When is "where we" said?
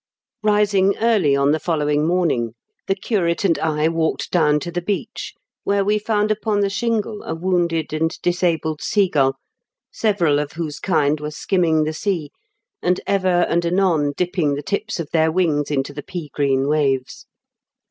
5.63-5.99